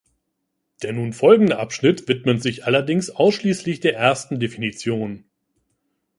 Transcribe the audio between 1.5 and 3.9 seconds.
Abschnitt widmet sich allerdings ausschließlich